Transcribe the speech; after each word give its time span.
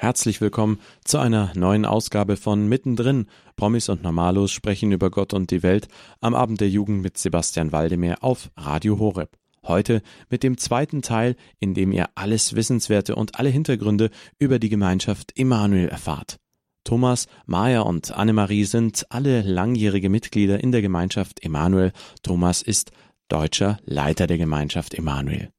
Herzlich 0.00 0.40
willkommen 0.40 0.80
zu 1.04 1.18
einer 1.18 1.52
neuen 1.54 1.84
Ausgabe 1.84 2.38
von 2.38 2.66
Mittendrin. 2.66 3.26
Promis 3.54 3.90
und 3.90 4.02
Normalos 4.02 4.50
sprechen 4.50 4.92
über 4.92 5.10
Gott 5.10 5.34
und 5.34 5.50
die 5.50 5.62
Welt 5.62 5.88
am 6.22 6.34
Abend 6.34 6.62
der 6.62 6.70
Jugend 6.70 7.02
mit 7.02 7.18
Sebastian 7.18 7.70
Waldemar 7.70 8.16
auf 8.22 8.50
Radio 8.56 8.98
Horeb. 8.98 9.36
Heute 9.62 10.00
mit 10.30 10.42
dem 10.42 10.56
zweiten 10.56 11.02
Teil, 11.02 11.36
in 11.58 11.74
dem 11.74 11.92
ihr 11.92 12.08
alles 12.14 12.56
Wissenswerte 12.56 13.14
und 13.14 13.38
alle 13.38 13.50
Hintergründe 13.50 14.08
über 14.38 14.58
die 14.58 14.70
Gemeinschaft 14.70 15.38
Emanuel 15.38 15.88
erfahrt. 15.88 16.38
Thomas, 16.82 17.26
Maja 17.44 17.82
und 17.82 18.10
Annemarie 18.10 18.64
sind 18.64 19.04
alle 19.10 19.42
langjährige 19.42 20.08
Mitglieder 20.08 20.64
in 20.64 20.72
der 20.72 20.80
Gemeinschaft 20.80 21.44
Emanuel. 21.44 21.92
Thomas 22.22 22.62
ist 22.62 22.90
deutscher 23.28 23.76
Leiter 23.84 24.26
der 24.26 24.38
Gemeinschaft 24.38 24.94
Emanuel. 24.94 25.50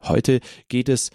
Heute 0.00 0.40
geht 0.68 0.88
es 0.88 1.10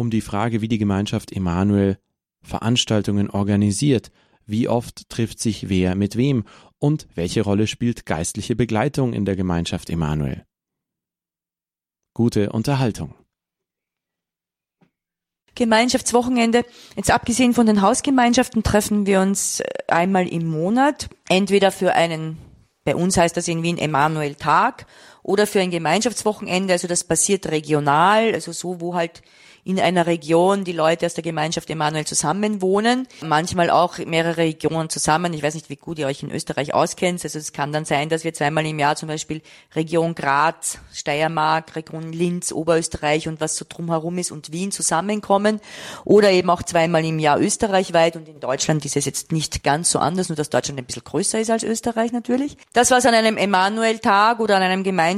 um 0.00 0.08
die 0.08 0.22
Frage, 0.22 0.62
wie 0.62 0.68
die 0.68 0.78
Gemeinschaft 0.78 1.30
Emanuel 1.30 1.98
Veranstaltungen 2.42 3.28
organisiert, 3.28 4.10
wie 4.46 4.66
oft 4.66 5.10
trifft 5.10 5.38
sich 5.38 5.68
wer 5.68 5.94
mit 5.94 6.16
wem 6.16 6.44
und 6.78 7.06
welche 7.14 7.42
Rolle 7.42 7.66
spielt 7.66 8.06
geistliche 8.06 8.56
Begleitung 8.56 9.12
in 9.12 9.26
der 9.26 9.36
Gemeinschaft 9.36 9.90
Emanuel. 9.90 10.46
Gute 12.14 12.50
Unterhaltung. 12.50 13.14
Gemeinschaftswochenende. 15.54 16.64
Jetzt 16.96 17.10
abgesehen 17.10 17.52
von 17.52 17.66
den 17.66 17.82
Hausgemeinschaften 17.82 18.62
treffen 18.62 19.04
wir 19.04 19.20
uns 19.20 19.62
einmal 19.86 20.26
im 20.26 20.46
Monat, 20.46 21.10
entweder 21.28 21.70
für 21.70 21.92
einen, 21.92 22.38
bei 22.84 22.96
uns 22.96 23.18
heißt 23.18 23.36
das 23.36 23.48
in 23.48 23.62
Wien 23.62 23.76
Emanuel 23.76 24.34
Tag 24.34 24.86
oder 25.22 25.46
für 25.46 25.60
ein 25.60 25.70
Gemeinschaftswochenende. 25.70 26.72
Also 26.72 26.88
das 26.88 27.04
passiert 27.04 27.46
regional, 27.46 28.32
also 28.34 28.52
so, 28.52 28.80
wo 28.80 28.94
halt 28.94 29.22
in 29.64 29.78
einer 29.78 30.06
Region 30.06 30.64
die 30.64 30.72
Leute 30.72 31.06
aus 31.06 31.14
der 31.14 31.24
Gemeinschaft 31.24 31.68
Emanuel 31.68 32.06
zusammenwohnen, 32.06 33.06
manchmal 33.20 33.70
auch 33.70 33.98
mehrere 33.98 34.38
Regionen 34.38 34.88
zusammen. 34.88 35.32
Ich 35.34 35.42
weiß 35.42 35.54
nicht, 35.54 35.68
wie 35.68 35.76
gut 35.76 35.98
ihr 35.98 36.06
euch 36.06 36.22
in 36.22 36.30
Österreich 36.30 36.72
auskennt. 36.72 37.22
Also 37.22 37.38
es 37.38 37.52
kann 37.52 37.72
dann 37.72 37.84
sein, 37.84 38.08
dass 38.08 38.24
wir 38.24 38.32
zweimal 38.32 38.64
im 38.66 38.78
Jahr 38.78 38.96
zum 38.96 39.08
Beispiel 39.08 39.42
Region 39.74 40.14
Graz, 40.14 40.78
Steiermark, 40.92 41.76
Region 41.76 42.12
Linz, 42.12 42.52
Oberösterreich 42.52 43.28
und 43.28 43.40
was 43.40 43.56
so 43.56 43.66
drumherum 43.68 44.18
ist 44.18 44.30
und 44.30 44.52
Wien 44.52 44.72
zusammenkommen. 44.72 45.60
Oder 46.04 46.30
eben 46.30 46.48
auch 46.50 46.62
zweimal 46.62 47.04
im 47.04 47.18
Jahr 47.18 47.38
österreichweit 47.40 48.16
und 48.16 48.28
in 48.28 48.40
Deutschland 48.40 48.84
ist 48.84 48.96
es 48.96 49.04
jetzt 49.04 49.32
nicht 49.32 49.62
ganz 49.62 49.90
so 49.90 49.98
anders, 49.98 50.28
nur 50.28 50.36
dass 50.36 50.50
Deutschland 50.50 50.78
ein 50.78 50.86
bisschen 50.86 51.04
größer 51.04 51.38
ist 51.38 51.50
als 51.50 51.64
Österreich 51.64 52.12
natürlich. 52.12 52.56
Das, 52.72 52.90
was 52.90 53.04
an 53.04 53.14
einem 53.14 53.36
Emanuel-Tag 53.36 54.40
oder 54.40 54.56
an 54.56 54.62
einem 54.62 54.84
Gemeinschaftswochenende 54.84 55.09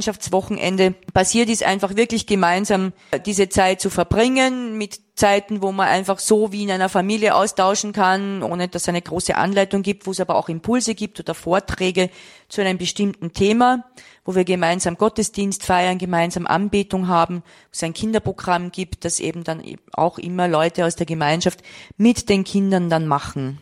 passiert, 1.13 1.49
ist 1.49 1.63
einfach 1.63 1.95
wirklich 1.95 2.25
gemeinsam 2.25 2.93
diese 3.25 3.49
Zeit 3.49 3.81
zu 3.81 3.89
verbringen 3.89 4.13
verbringen 4.13 4.77
mit 4.77 4.99
Zeiten, 5.15 5.61
wo 5.61 5.71
man 5.71 5.87
einfach 5.87 6.19
so 6.19 6.51
wie 6.51 6.63
in 6.63 6.71
einer 6.71 6.89
Familie 6.89 7.35
austauschen 7.35 7.93
kann, 7.93 8.41
ohne 8.41 8.67
dass 8.67 8.83
es 8.83 8.89
eine 8.89 9.01
große 9.01 9.35
Anleitung 9.35 9.83
gibt, 9.83 10.07
wo 10.07 10.11
es 10.11 10.19
aber 10.19 10.35
auch 10.35 10.49
Impulse 10.49 10.95
gibt 10.95 11.19
oder 11.19 11.35
Vorträge 11.35 12.09
zu 12.49 12.61
einem 12.61 12.77
bestimmten 12.77 13.33
Thema, 13.33 13.85
wo 14.25 14.33
wir 14.35 14.43
gemeinsam 14.43 14.97
Gottesdienst 14.97 15.63
feiern, 15.63 15.97
gemeinsam 15.97 16.47
Anbetung 16.47 17.07
haben, 17.07 17.37
wo 17.37 17.69
es 17.71 17.83
ein 17.83 17.93
Kinderprogramm 17.93 18.71
gibt, 18.71 19.05
das 19.05 19.19
eben 19.19 19.43
dann 19.43 19.63
auch 19.93 20.17
immer 20.17 20.47
Leute 20.47 20.85
aus 20.85 20.95
der 20.95 21.05
Gemeinschaft 21.05 21.61
mit 21.97 22.29
den 22.29 22.43
Kindern 22.43 22.89
dann 22.89 23.07
machen. 23.07 23.61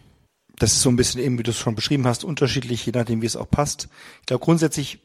Das 0.58 0.74
ist 0.74 0.82
so 0.82 0.90
ein 0.90 0.96
bisschen 0.96 1.22
eben, 1.22 1.38
wie 1.40 1.44
du 1.44 1.52
es 1.52 1.58
schon 1.58 1.76
beschrieben 1.76 2.06
hast, 2.06 2.24
unterschiedlich, 2.24 2.86
je 2.86 2.92
nachdem, 2.94 3.22
wie 3.22 3.26
es 3.26 3.36
auch 3.36 3.50
passt. 3.50 3.90
Ich 4.22 4.28
glaube, 4.28 4.44
grundsätzlich 4.44 5.00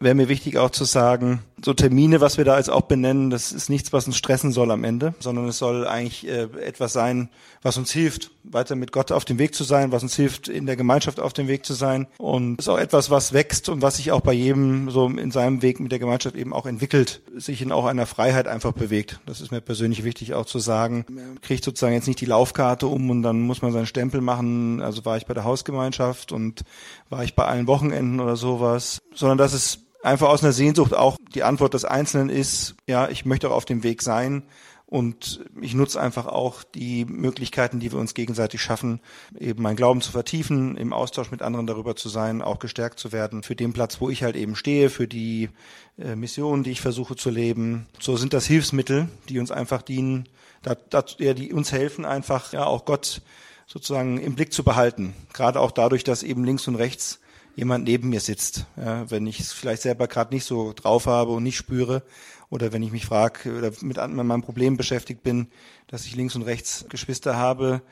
wäre 0.00 0.14
mir 0.14 0.28
wichtig 0.28 0.56
auch 0.56 0.70
zu 0.70 0.84
sagen, 0.84 1.40
so 1.62 1.74
Termine, 1.74 2.22
was 2.22 2.38
wir 2.38 2.44
da 2.44 2.56
jetzt 2.56 2.70
auch 2.70 2.82
benennen, 2.82 3.28
das 3.28 3.52
ist 3.52 3.68
nichts, 3.68 3.92
was 3.92 4.06
uns 4.06 4.16
stressen 4.16 4.50
soll 4.50 4.70
am 4.70 4.82
Ende, 4.82 5.14
sondern 5.20 5.46
es 5.46 5.58
soll 5.58 5.86
eigentlich 5.86 6.26
äh, 6.26 6.48
etwas 6.64 6.94
sein, 6.94 7.28
was 7.62 7.76
uns 7.76 7.90
hilft, 7.92 8.30
weiter 8.42 8.76
mit 8.76 8.92
Gott 8.92 9.12
auf 9.12 9.26
dem 9.26 9.38
Weg 9.38 9.54
zu 9.54 9.62
sein, 9.64 9.92
was 9.92 10.02
uns 10.02 10.16
hilft, 10.16 10.48
in 10.48 10.64
der 10.64 10.76
Gemeinschaft 10.76 11.20
auf 11.20 11.34
dem 11.34 11.48
Weg 11.48 11.66
zu 11.66 11.74
sein. 11.74 12.06
Und 12.16 12.58
es 12.58 12.64
ist 12.64 12.68
auch 12.70 12.78
etwas, 12.78 13.10
was 13.10 13.34
wächst 13.34 13.68
und 13.68 13.82
was 13.82 13.96
sich 13.98 14.10
auch 14.10 14.22
bei 14.22 14.32
jedem 14.32 14.90
so 14.90 15.06
in 15.06 15.30
seinem 15.30 15.60
Weg 15.60 15.80
mit 15.80 15.92
der 15.92 15.98
Gemeinschaft 15.98 16.34
eben 16.34 16.54
auch 16.54 16.64
entwickelt, 16.64 17.20
sich 17.36 17.60
in 17.60 17.72
auch 17.72 17.84
einer 17.84 18.06
Freiheit 18.06 18.48
einfach 18.48 18.72
bewegt. 18.72 19.20
Das 19.26 19.42
ist 19.42 19.50
mir 19.50 19.60
persönlich 19.60 20.02
wichtig 20.02 20.32
auch 20.32 20.46
zu 20.46 20.58
sagen. 20.58 21.04
Man 21.10 21.40
kriegt 21.42 21.64
sozusagen 21.64 21.94
jetzt 21.94 22.08
nicht 22.08 22.20
die 22.20 22.26
Laufkarte 22.26 22.86
um 22.86 23.10
und 23.10 23.22
dann 23.22 23.40
muss 23.40 23.60
man 23.60 23.72
seinen 23.72 23.86
Stempel 23.86 24.22
machen. 24.22 24.80
Also 24.80 25.04
war 25.04 25.18
ich 25.18 25.26
bei 25.26 25.34
der 25.34 25.44
Hausgemeinschaft 25.44 26.32
und 26.32 26.62
war 27.10 27.22
ich 27.22 27.34
bei 27.34 27.44
allen 27.44 27.66
Wochenenden 27.66 28.20
oder 28.20 28.36
sowas, 28.36 29.00
sondern 29.14 29.36
dass 29.36 29.52
es 29.52 29.80
einfach 30.02 30.28
aus 30.28 30.42
einer 30.42 30.52
Sehnsucht 30.52 30.94
auch 30.94 31.16
die 31.34 31.42
Antwort 31.42 31.74
des 31.74 31.84
Einzelnen 31.84 32.30
ist, 32.30 32.74
ja, 32.86 33.08
ich 33.08 33.24
möchte 33.24 33.50
auch 33.50 33.54
auf 33.54 33.64
dem 33.64 33.82
Weg 33.82 34.02
sein 34.02 34.44
und 34.90 35.44
ich 35.60 35.74
nutze 35.74 36.00
einfach 36.00 36.26
auch 36.26 36.64
die 36.64 37.04
Möglichkeiten, 37.04 37.78
die 37.78 37.92
wir 37.92 37.98
uns 38.00 38.14
gegenseitig 38.14 38.60
schaffen, 38.60 39.00
eben 39.38 39.62
mein 39.62 39.76
Glauben 39.76 40.00
zu 40.00 40.10
vertiefen, 40.10 40.76
im 40.76 40.92
Austausch 40.92 41.30
mit 41.30 41.42
anderen 41.42 41.68
darüber 41.68 41.94
zu 41.94 42.08
sein, 42.08 42.42
auch 42.42 42.58
gestärkt 42.58 42.98
zu 42.98 43.12
werden 43.12 43.44
für 43.44 43.54
den 43.54 43.72
Platz, 43.72 44.00
wo 44.00 44.10
ich 44.10 44.24
halt 44.24 44.34
eben 44.34 44.56
stehe, 44.56 44.90
für 44.90 45.06
die 45.06 45.48
äh, 45.96 46.16
Mission, 46.16 46.64
die 46.64 46.72
ich 46.72 46.80
versuche 46.80 47.14
zu 47.14 47.30
leben. 47.30 47.86
So 48.00 48.16
sind 48.16 48.32
das 48.32 48.46
Hilfsmittel, 48.46 49.08
die 49.28 49.38
uns 49.38 49.52
einfach 49.52 49.82
dienen, 49.82 50.28
da, 50.62 50.74
da, 50.74 51.04
ja, 51.18 51.34
die 51.34 51.52
uns 51.52 51.70
helfen, 51.70 52.04
einfach 52.04 52.52
ja 52.52 52.66
auch 52.66 52.84
Gott 52.84 53.22
sozusagen 53.68 54.18
im 54.18 54.34
Blick 54.34 54.52
zu 54.52 54.64
behalten. 54.64 55.14
Gerade 55.32 55.60
auch 55.60 55.70
dadurch, 55.70 56.02
dass 56.02 56.24
eben 56.24 56.44
links 56.44 56.66
und 56.66 56.74
rechts 56.74 57.20
jemand 57.60 57.84
neben 57.84 58.08
mir 58.08 58.20
sitzt. 58.20 58.64
Ja, 58.76 59.08
wenn 59.10 59.26
ich 59.26 59.38
es 59.38 59.52
vielleicht 59.52 59.82
selber 59.82 60.08
gerade 60.08 60.34
nicht 60.34 60.44
so 60.44 60.72
drauf 60.72 61.06
habe 61.06 61.32
und 61.32 61.42
nicht 61.42 61.58
spüre 61.58 62.02
oder 62.48 62.72
wenn 62.72 62.82
ich 62.82 62.90
mich 62.90 63.04
frage 63.04 63.56
oder 63.56 63.70
mit, 63.82 63.98
mit 63.98 64.26
meinem 64.26 64.42
Problem 64.42 64.78
beschäftigt 64.78 65.22
bin, 65.22 65.48
dass 65.86 66.06
ich 66.06 66.16
links 66.16 66.34
und 66.34 66.42
rechts 66.42 66.86
Geschwister 66.88 67.36
habe, 67.36 67.82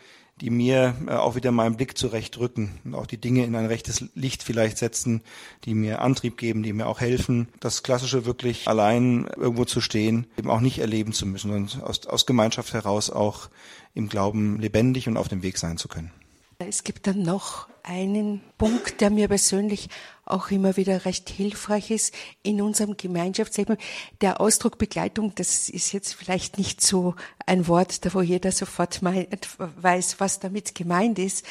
die 0.40 0.48
mir 0.48 0.94
äh, 1.06 1.12
auch 1.12 1.34
wieder 1.34 1.50
meinen 1.52 1.76
Blick 1.76 1.98
zurechtrücken 1.98 2.70
und 2.84 2.94
auch 2.94 3.06
die 3.06 3.20
Dinge 3.20 3.44
in 3.44 3.54
ein 3.54 3.66
rechtes 3.66 4.06
Licht 4.14 4.42
vielleicht 4.42 4.78
setzen, 4.78 5.20
die 5.64 5.74
mir 5.74 6.00
Antrieb 6.00 6.38
geben, 6.38 6.62
die 6.62 6.72
mir 6.72 6.86
auch 6.86 7.00
helfen, 7.00 7.48
das 7.60 7.82
Klassische 7.82 8.24
wirklich 8.24 8.68
allein 8.68 9.28
irgendwo 9.36 9.66
zu 9.66 9.82
stehen, 9.82 10.26
eben 10.38 10.48
auch 10.48 10.60
nicht 10.60 10.78
erleben 10.78 11.12
zu 11.12 11.26
müssen 11.26 11.50
und 11.50 11.82
aus, 11.82 12.06
aus 12.06 12.24
Gemeinschaft 12.24 12.72
heraus 12.72 13.10
auch 13.10 13.50
im 13.94 14.08
Glauben 14.08 14.58
lebendig 14.60 15.08
und 15.08 15.18
auf 15.18 15.28
dem 15.28 15.42
Weg 15.42 15.58
sein 15.58 15.76
zu 15.76 15.88
können. 15.88 16.10
Es 16.60 16.82
gibt 16.82 17.06
dann 17.06 17.22
noch 17.22 17.68
einen 17.84 18.40
Punkt, 18.58 19.00
der 19.00 19.10
mir 19.10 19.28
persönlich 19.28 19.88
auch 20.24 20.50
immer 20.50 20.76
wieder 20.76 21.04
recht 21.04 21.30
hilfreich 21.30 21.92
ist 21.92 22.12
in 22.42 22.60
unserem 22.60 22.96
Gemeinschaftsleben. 22.96 23.76
Der 24.22 24.40
Ausdruck 24.40 24.76
Begleitung, 24.76 25.32
das 25.36 25.68
ist 25.68 25.92
jetzt 25.92 26.14
vielleicht 26.14 26.58
nicht 26.58 26.80
so 26.80 27.14
ein 27.46 27.68
Wort, 27.68 28.04
da 28.04 28.12
wo 28.12 28.22
jeder 28.22 28.50
sofort 28.50 29.02
meint, 29.02 29.48
weiß, 29.58 30.18
was 30.18 30.40
damit 30.40 30.74
gemeint 30.74 31.20
ist. 31.20 31.46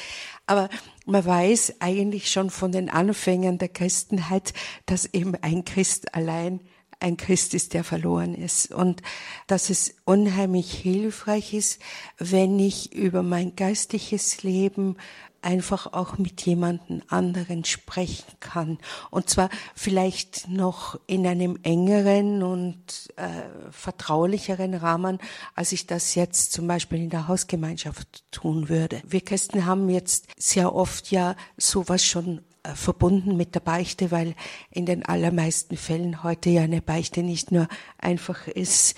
Aber 0.45 0.67
man 1.05 1.25
weiß 1.25 1.75
eigentlich 1.79 2.29
schon 2.29 2.49
von 2.49 2.73
den 2.73 2.89
Anfängen 2.89 3.59
der 3.59 3.69
Christenheit, 3.69 4.53
dass 4.87 5.05
eben 5.13 5.35
ein 5.41 5.63
Christ 5.63 6.15
allein 6.15 6.59
ein 6.99 7.17
Christ 7.17 7.53
ist, 7.53 7.73
der 7.73 7.83
verloren 7.83 8.33
ist. 8.33 8.71
Und 8.71 9.01
dass 9.47 9.69
es 9.69 9.95
unheimlich 10.05 10.73
hilfreich 10.73 11.53
ist, 11.53 11.81
wenn 12.17 12.59
ich 12.59 12.93
über 12.93 13.23
mein 13.23 13.55
geistliches 13.55 14.43
Leben 14.43 14.97
einfach 15.41 15.93
auch 15.93 16.17
mit 16.17 16.41
jemandem 16.45 17.01
anderen 17.07 17.63
sprechen 17.63 18.25
kann. 18.39 18.77
Und 19.11 19.29
zwar 19.29 19.49
vielleicht 19.75 20.47
noch 20.49 20.99
in 21.07 21.25
einem 21.25 21.57
engeren 21.63 22.43
und 22.43 23.13
äh, 23.15 23.27
vertraulicheren 23.71 24.73
Rahmen, 24.73 25.19
als 25.55 25.71
ich 25.71 25.87
das 25.87 26.15
jetzt 26.15 26.51
zum 26.51 26.67
Beispiel 26.67 26.99
in 26.99 27.09
der 27.09 27.27
Hausgemeinschaft 27.27 28.25
tun 28.31 28.67
würde. 28.67 29.01
Wir 29.07 29.21
Christen 29.21 29.65
haben 29.65 29.89
jetzt 29.89 30.27
sehr 30.37 30.73
oft 30.73 31.11
ja 31.11 31.35
sowas 31.57 32.03
schon 32.03 32.41
verbunden 32.75 33.37
mit 33.37 33.55
der 33.55 33.59
Beichte, 33.59 34.11
weil 34.11 34.35
in 34.71 34.85
den 34.85 35.05
allermeisten 35.05 35.77
Fällen 35.77 36.23
heute 36.23 36.49
ja 36.49 36.61
eine 36.61 36.81
Beichte 36.81 37.23
nicht 37.23 37.51
nur 37.51 37.67
einfach 37.97 38.47
ist, 38.47 38.95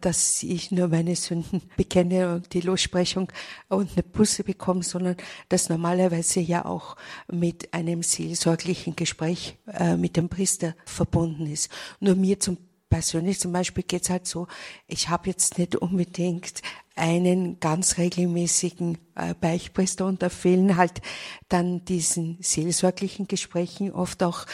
dass 0.00 0.42
ich 0.42 0.70
nur 0.70 0.88
meine 0.88 1.16
Sünden 1.16 1.62
bekenne 1.76 2.34
und 2.34 2.52
die 2.54 2.60
Lossprechung 2.60 3.32
und 3.68 3.92
eine 3.92 4.02
Busse 4.02 4.44
bekomme, 4.44 4.82
sondern 4.82 5.16
dass 5.48 5.68
normalerweise 5.68 6.40
ja 6.40 6.64
auch 6.64 6.96
mit 7.30 7.72
einem 7.74 8.02
seelsorglichen 8.02 8.96
Gespräch 8.96 9.58
äh, 9.66 9.96
mit 9.96 10.16
dem 10.16 10.28
Priester 10.28 10.74
verbunden 10.84 11.46
ist. 11.46 11.70
Nur 12.00 12.16
mir 12.16 12.40
zum 12.40 12.58
persönlich 12.90 13.38
zum 13.38 13.52
Beispiel 13.52 13.84
geht's 13.84 14.10
halt 14.10 14.26
so, 14.26 14.48
ich 14.88 15.08
habe 15.08 15.30
jetzt 15.30 15.58
nicht 15.58 15.76
unbedingt 15.76 16.60
einen 17.00 17.58
ganz 17.60 17.96
regelmäßigen 17.96 18.98
äh, 19.14 19.34
Beichtpriester 19.34 20.04
und 20.06 20.22
da 20.22 20.28
fehlen 20.28 20.76
halt 20.76 21.00
dann 21.48 21.84
diesen 21.86 22.36
seelsorglichen 22.40 23.26
Gesprächen 23.26 23.90
oft 23.90 24.22
auch 24.22 24.44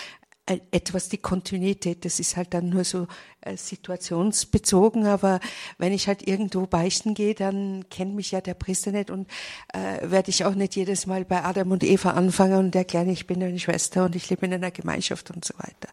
äh, 0.48 0.60
etwas 0.70 1.08
die 1.08 1.18
Kontinuität. 1.18 2.04
Das 2.04 2.20
ist 2.20 2.36
halt 2.36 2.54
dann 2.54 2.68
nur 2.68 2.84
so 2.84 3.08
äh, 3.40 3.56
situationsbezogen, 3.56 5.06
aber 5.06 5.40
wenn 5.78 5.92
ich 5.92 6.06
halt 6.06 6.28
irgendwo 6.28 6.68
beichten 6.68 7.14
gehe, 7.14 7.34
dann 7.34 7.84
kennt 7.90 8.14
mich 8.14 8.30
ja 8.30 8.40
der 8.40 8.54
Priester 8.54 8.92
nicht 8.92 9.10
und 9.10 9.28
äh, 9.74 10.08
werde 10.08 10.30
ich 10.30 10.44
auch 10.44 10.54
nicht 10.54 10.76
jedes 10.76 11.06
Mal 11.06 11.24
bei 11.24 11.42
Adam 11.42 11.72
und 11.72 11.82
Eva 11.82 12.12
anfangen 12.12 12.58
und 12.58 12.76
erklären, 12.76 13.08
ich 13.08 13.26
bin 13.26 13.42
eine 13.42 13.58
Schwester 13.58 14.04
und 14.04 14.14
ich 14.14 14.30
lebe 14.30 14.46
in 14.46 14.54
einer 14.54 14.70
Gemeinschaft 14.70 15.32
und 15.32 15.44
so 15.44 15.54
weiter. 15.58 15.88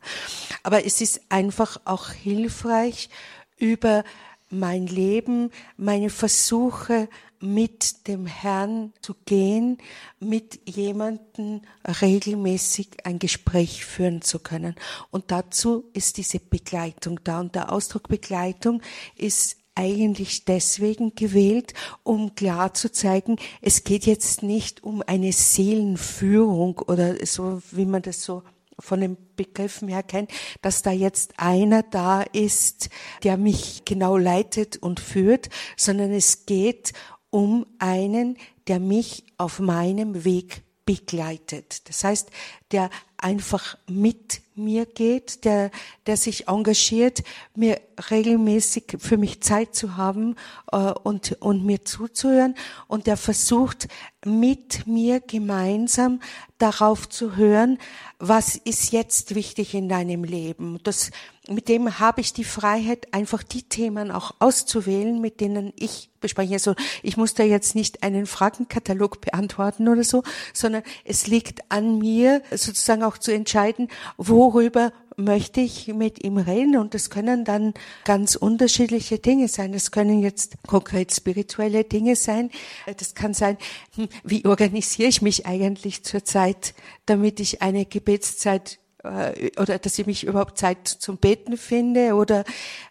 Aber 0.61 0.85
es 0.85 1.01
ist 1.01 1.21
einfach 1.29 1.81
auch 1.85 2.11
hilfreich, 2.11 3.09
über 3.57 4.03
mein 4.53 4.87
Leben, 4.87 5.49
meine 5.77 6.09
Versuche, 6.09 7.09
mit 7.39 8.07
dem 8.07 8.25
Herrn 8.25 8.93
zu 9.01 9.15
gehen, 9.25 9.77
mit 10.19 10.61
jemandem 10.65 11.61
regelmäßig 12.01 13.05
ein 13.05 13.19
Gespräch 13.19 13.83
führen 13.85 14.21
zu 14.21 14.39
können. 14.39 14.75
Und 15.11 15.29
dazu 15.29 15.83
ist 15.93 16.17
diese 16.17 16.39
Begleitung 16.39 17.19
da. 17.25 17.41
Und 17.41 17.55
der 17.55 17.71
Ausdruck 17.71 18.07
Begleitung 18.07 18.81
ist 19.17 19.57
eigentlich 19.75 20.45
deswegen 20.45 21.15
gewählt, 21.15 21.73
um 22.03 22.35
klar 22.35 22.73
zu 22.73 22.91
zeigen, 22.91 23.37
es 23.61 23.83
geht 23.83 24.05
jetzt 24.05 24.43
nicht 24.43 24.83
um 24.83 25.03
eine 25.05 25.33
Seelenführung 25.33 26.79
oder 26.79 27.25
so, 27.25 27.61
wie 27.71 27.85
man 27.85 28.03
das 28.03 28.23
so 28.23 28.43
von 28.79 29.01
den 29.01 29.17
Begriffen 29.35 29.87
her 29.87 30.03
kennt, 30.03 30.31
dass 30.61 30.81
da 30.81 30.91
jetzt 30.91 31.33
einer 31.37 31.83
da 31.83 32.21
ist, 32.21 32.89
der 33.23 33.37
mich 33.37 33.83
genau 33.85 34.17
leitet 34.17 34.77
und 34.77 34.99
führt, 34.99 35.49
sondern 35.77 36.11
es 36.11 36.45
geht 36.45 36.93
um 37.29 37.65
einen, 37.79 38.37
der 38.67 38.79
mich 38.79 39.25
auf 39.37 39.59
meinem 39.59 40.23
Weg 40.23 40.63
begleitet. 40.85 41.87
Das 41.89 42.03
heißt, 42.03 42.29
der 42.71 42.89
einfach 43.23 43.77
mit 43.87 44.41
mir 44.55 44.85
geht, 44.85 45.45
der, 45.45 45.71
der 46.05 46.17
sich 46.17 46.47
engagiert, 46.47 47.23
mir 47.55 47.79
regelmäßig 48.11 48.97
für 48.99 49.17
mich 49.17 49.41
Zeit 49.41 49.75
zu 49.75 49.97
haben 49.97 50.35
äh, 50.71 50.77
und, 50.77 51.37
und 51.39 51.65
mir 51.65 51.85
zuzuhören 51.85 52.55
und 52.87 53.07
der 53.07 53.17
versucht 53.17 53.87
mit 54.25 54.87
mir 54.87 55.19
gemeinsam 55.19 56.19
darauf 56.57 57.09
zu 57.09 57.35
hören, 57.35 57.77
was 58.19 58.55
ist 58.55 58.93
jetzt 58.93 59.35
wichtig 59.35 59.73
in 59.73 59.89
deinem 59.89 60.23
Leben. 60.23 60.79
Das, 60.83 61.11
mit 61.49 61.67
dem 61.67 61.99
habe 61.99 62.21
ich 62.21 62.31
die 62.31 62.45
Freiheit, 62.45 63.13
einfach 63.13 63.43
die 63.43 63.63
Themen 63.63 64.11
auch 64.11 64.35
auszuwählen, 64.39 65.19
mit 65.19 65.41
denen 65.41 65.73
ich 65.75 66.09
bespreche. 66.21 66.53
Also 66.53 66.73
ich 67.01 67.17
muss 67.17 67.33
da 67.33 67.43
jetzt 67.43 67.75
nicht 67.75 68.01
einen 68.01 68.25
Fragenkatalog 68.25 69.19
beantworten 69.19 69.89
oder 69.89 70.05
so, 70.05 70.23
sondern 70.53 70.83
es 71.03 71.27
liegt 71.27 71.69
an 71.69 71.97
mir, 71.97 72.41
sozusagen 72.49 73.03
auch 73.03 73.12
zu 73.17 73.33
entscheiden, 73.33 73.87
worüber 74.17 74.91
möchte 75.17 75.61
ich 75.61 75.87
mit 75.87 76.23
ihm 76.23 76.37
reden 76.37 76.77
und 76.77 76.93
das 76.93 77.09
können 77.09 77.45
dann 77.45 77.73
ganz 78.03 78.35
unterschiedliche 78.35 79.19
Dinge 79.19 79.47
sein. 79.47 79.71
Das 79.71 79.91
können 79.91 80.21
jetzt 80.21 80.55
konkret 80.67 81.13
spirituelle 81.13 81.83
Dinge 81.83 82.15
sein. 82.15 82.49
Das 82.97 83.13
kann 83.15 83.33
sein, 83.33 83.57
hm, 83.95 84.07
wie 84.23 84.45
organisiere 84.45 85.09
ich 85.09 85.21
mich 85.21 85.45
eigentlich 85.45 86.03
zurzeit, 86.03 86.73
damit 87.05 87.39
ich 87.39 87.61
eine 87.61 87.85
Gebetszeit 87.85 88.79
äh, 89.03 89.51
oder 89.59 89.77
dass 89.77 89.99
ich 89.99 90.05
mich 90.05 90.23
überhaupt 90.23 90.57
Zeit 90.57 90.87
zum 90.87 91.17
Beten 91.17 91.57
finde 91.57 92.15
oder 92.15 92.43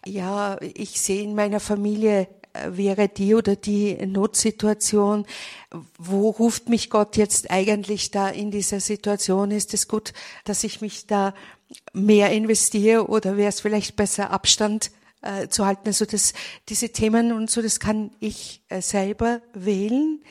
ja, 0.05 0.57
ich 0.61 1.01
sehe 1.01 1.23
in 1.23 1.35
meiner 1.35 1.59
Familie 1.59 2.27
wäre 2.67 3.09
die 3.09 3.35
oder 3.35 3.55
die 3.55 3.95
Notsituation, 4.05 5.25
wo 5.97 6.29
ruft 6.29 6.69
mich 6.69 6.89
Gott 6.89 7.17
jetzt 7.17 7.49
eigentlich 7.51 8.11
da 8.11 8.29
in 8.29 8.51
dieser 8.51 8.79
Situation? 8.79 9.51
Ist 9.51 9.73
es 9.73 9.87
gut, 9.87 10.13
dass 10.45 10.63
ich 10.63 10.81
mich 10.81 11.07
da 11.07 11.33
mehr 11.93 12.31
investiere 12.31 13.07
oder 13.07 13.37
wäre 13.37 13.49
es 13.49 13.61
vielleicht 13.61 13.95
besser 13.95 14.29
Abstand 14.31 14.91
äh, 15.21 15.47
zu 15.47 15.65
halten? 15.65 15.87
Also 15.87 16.05
das, 16.05 16.33
diese 16.69 16.89
Themen 16.89 17.31
und 17.31 17.49
so, 17.49 17.61
das 17.61 17.79
kann 17.79 18.11
ich 18.19 18.63
äh, 18.69 18.81
selber 18.81 19.41
wählen. 19.53 20.23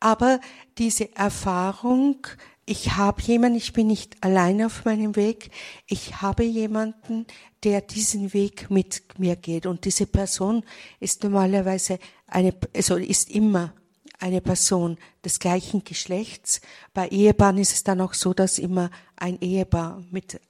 Aber 0.00 0.40
diese 0.78 1.14
Erfahrung, 1.14 2.26
ich 2.64 2.96
habe 2.96 3.20
jemanden, 3.22 3.56
ich 3.56 3.72
bin 3.72 3.88
nicht 3.88 4.22
alleine 4.22 4.66
auf 4.66 4.84
meinem 4.84 5.16
Weg, 5.16 5.50
ich 5.86 6.20
habe 6.22 6.44
jemanden, 6.44 7.26
der 7.64 7.80
diesen 7.80 8.32
Weg 8.32 8.70
mit 8.70 9.02
mir 9.18 9.36
geht. 9.36 9.66
Und 9.66 9.84
diese 9.84 10.06
Person 10.06 10.64
ist 11.00 11.22
normalerweise 11.22 11.98
eine, 12.26 12.54
also 12.74 12.96
ist 12.96 13.30
immer 13.30 13.74
eine 14.18 14.40
Person 14.40 14.98
des 15.24 15.40
gleichen 15.40 15.82
Geschlechts. 15.82 16.60
Bei 16.94 17.08
Ehepaaren 17.08 17.58
ist 17.58 17.72
es 17.72 17.82
dann 17.82 18.00
auch 18.00 18.14
so, 18.14 18.32
dass 18.32 18.58
immer 18.58 18.90
ein 19.16 19.40
Ehepaar 19.40 20.02
mit 20.10 20.40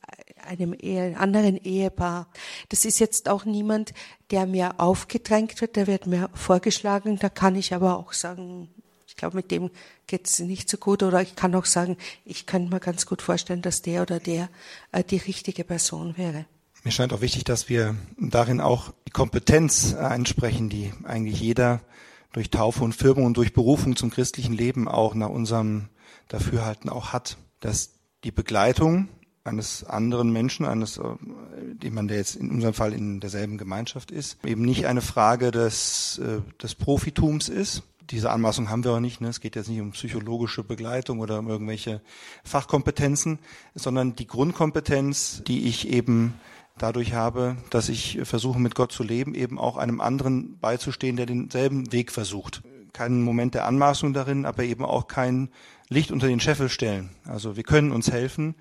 einem 0.46 0.74
Ehe, 0.74 1.16
anderen 1.16 1.56
Ehepaar. 1.56 2.28
Das 2.68 2.84
ist 2.84 2.98
jetzt 2.98 3.28
auch 3.28 3.44
niemand, 3.44 3.94
der 4.30 4.46
mir 4.46 4.78
aufgedrängt 4.78 5.60
wird, 5.60 5.76
der 5.76 5.86
wird 5.86 6.06
mir 6.06 6.28
vorgeschlagen. 6.34 7.18
Da 7.18 7.28
kann 7.28 7.56
ich 7.56 7.72
aber 7.72 7.96
auch 7.96 8.12
sagen, 8.12 8.68
ich 9.12 9.16
glaube, 9.16 9.36
mit 9.36 9.50
dem 9.50 9.70
geht 10.06 10.26
es 10.26 10.38
nicht 10.38 10.70
so 10.70 10.78
gut. 10.78 11.02
Oder 11.02 11.20
ich 11.20 11.36
kann 11.36 11.54
auch 11.54 11.66
sagen, 11.66 11.98
ich 12.24 12.46
könnte 12.46 12.72
mir 12.72 12.80
ganz 12.80 13.04
gut 13.04 13.20
vorstellen, 13.20 13.60
dass 13.60 13.82
der 13.82 14.00
oder 14.00 14.18
der 14.20 14.48
äh, 14.90 15.04
die 15.04 15.18
richtige 15.18 15.64
Person 15.64 16.16
wäre. 16.16 16.46
Mir 16.82 16.92
scheint 16.92 17.12
auch 17.12 17.20
wichtig, 17.20 17.44
dass 17.44 17.68
wir 17.68 17.94
darin 18.16 18.62
auch 18.62 18.94
die 19.06 19.10
Kompetenz 19.10 19.94
einsprechen, 19.94 20.70
die 20.70 20.94
eigentlich 21.04 21.38
jeder 21.38 21.82
durch 22.32 22.48
Taufe 22.48 22.82
und 22.82 22.94
Firmung 22.94 23.26
und 23.26 23.36
durch 23.36 23.52
Berufung 23.52 23.96
zum 23.96 24.08
christlichen 24.08 24.54
Leben 24.54 24.88
auch 24.88 25.14
nach 25.14 25.28
unserem 25.28 25.90
Dafürhalten 26.28 26.88
auch 26.88 27.12
hat, 27.12 27.36
dass 27.60 27.90
die 28.24 28.32
Begleitung 28.32 29.08
eines 29.44 29.84
anderen 29.84 30.32
Menschen, 30.32 30.64
eines, 30.64 30.96
äh, 30.96 31.02
jemand, 31.82 32.10
der 32.10 32.16
jetzt 32.16 32.36
in 32.36 32.50
unserem 32.50 32.72
Fall 32.72 32.94
in 32.94 33.20
derselben 33.20 33.58
Gemeinschaft 33.58 34.10
ist, 34.10 34.38
eben 34.46 34.62
nicht 34.62 34.86
eine 34.86 35.02
Frage 35.02 35.50
des, 35.50 36.18
äh, 36.18 36.40
des 36.62 36.74
Profitums 36.74 37.50
ist. 37.50 37.82
Diese 38.12 38.30
Anmaßung 38.30 38.68
haben 38.68 38.84
wir 38.84 38.92
auch 38.92 39.00
nicht. 39.00 39.22
Ne? 39.22 39.28
Es 39.28 39.40
geht 39.40 39.56
jetzt 39.56 39.70
nicht 39.70 39.80
um 39.80 39.92
psychologische 39.92 40.62
Begleitung 40.62 41.20
oder 41.20 41.38
um 41.38 41.48
irgendwelche 41.48 42.02
Fachkompetenzen, 42.44 43.38
sondern 43.74 44.14
die 44.14 44.26
Grundkompetenz, 44.26 45.42
die 45.46 45.66
ich 45.66 45.88
eben 45.88 46.34
dadurch 46.76 47.14
habe, 47.14 47.56
dass 47.70 47.88
ich 47.88 48.20
versuche, 48.24 48.60
mit 48.60 48.74
Gott 48.74 48.92
zu 48.92 49.02
leben, 49.02 49.34
eben 49.34 49.58
auch 49.58 49.78
einem 49.78 50.02
anderen 50.02 50.58
beizustehen, 50.58 51.16
der 51.16 51.24
denselben 51.24 51.90
Weg 51.90 52.12
versucht. 52.12 52.62
Keinen 52.92 53.22
Moment 53.22 53.54
der 53.54 53.64
Anmaßung 53.66 54.12
darin, 54.12 54.44
aber 54.44 54.64
eben 54.64 54.84
auch 54.84 55.08
kein 55.08 55.48
Licht 55.88 56.10
unter 56.10 56.26
den 56.26 56.40
Scheffel 56.40 56.68
stellen. 56.68 57.08
Also 57.24 57.56
wir 57.56 57.62
können 57.62 57.92
uns 57.92 58.12
helfen. 58.12 58.54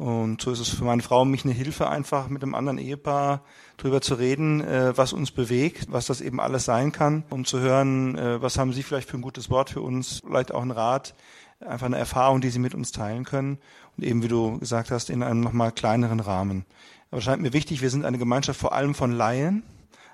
Und 0.00 0.40
so 0.40 0.50
ist 0.50 0.60
es 0.60 0.70
für 0.70 0.84
meine 0.84 1.02
Frau 1.02 1.20
und 1.20 1.30
mich 1.30 1.44
eine 1.44 1.52
Hilfe, 1.52 1.90
einfach 1.90 2.30
mit 2.30 2.42
einem 2.42 2.54
anderen 2.54 2.78
Ehepaar 2.78 3.42
drüber 3.76 4.00
zu 4.00 4.14
reden, 4.14 4.62
äh, 4.62 4.96
was 4.96 5.12
uns 5.12 5.30
bewegt, 5.30 5.88
was 5.90 6.06
das 6.06 6.22
eben 6.22 6.40
alles 6.40 6.64
sein 6.64 6.90
kann 6.90 7.22
und 7.28 7.46
zu 7.46 7.60
hören, 7.60 8.16
äh, 8.16 8.40
was 8.40 8.56
haben 8.56 8.72
Sie 8.72 8.82
vielleicht 8.82 9.10
für 9.10 9.18
ein 9.18 9.22
gutes 9.22 9.50
Wort 9.50 9.68
für 9.68 9.82
uns, 9.82 10.22
vielleicht 10.26 10.54
auch 10.54 10.62
ein 10.62 10.70
Rat, 10.70 11.14
einfach 11.60 11.84
eine 11.84 11.98
Erfahrung, 11.98 12.40
die 12.40 12.48
Sie 12.48 12.60
mit 12.60 12.74
uns 12.74 12.92
teilen 12.92 13.24
können 13.24 13.58
und 13.98 14.04
eben, 14.04 14.22
wie 14.22 14.28
du 14.28 14.58
gesagt 14.58 14.90
hast, 14.90 15.10
in 15.10 15.22
einem 15.22 15.42
nochmal 15.42 15.70
kleineren 15.70 16.20
Rahmen. 16.20 16.64
Aber 17.10 17.20
scheint 17.20 17.42
mir 17.42 17.52
wichtig, 17.52 17.82
wir 17.82 17.90
sind 17.90 18.06
eine 18.06 18.16
Gemeinschaft 18.16 18.58
vor 18.58 18.72
allem 18.72 18.94
von 18.94 19.12
Laien, 19.12 19.64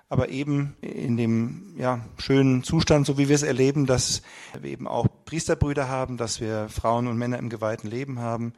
aber 0.08 0.30
eben 0.30 0.74
in 0.80 1.16
dem 1.16 1.74
ja, 1.78 2.00
schönen 2.18 2.64
Zustand, 2.64 3.06
so 3.06 3.18
wie 3.18 3.28
wir 3.28 3.36
es 3.36 3.44
erleben, 3.44 3.86
dass 3.86 4.22
wir 4.60 4.68
eben 4.68 4.88
auch 4.88 5.06
Priesterbrüder 5.26 5.88
haben, 5.88 6.16
dass 6.16 6.40
wir 6.40 6.68
Frauen 6.70 7.06
und 7.06 7.18
Männer 7.18 7.38
im 7.38 7.50
geweihten 7.50 7.88
Leben 7.88 8.18
haben, 8.18 8.52